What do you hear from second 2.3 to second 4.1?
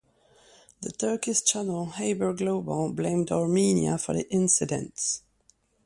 Global blamed Armenia